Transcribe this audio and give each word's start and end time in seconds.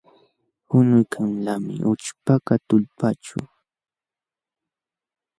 Qunuykanlaqmi 0.69 1.75
ućhpakaq 1.91 2.61
tullpaaćhu. 2.67 3.39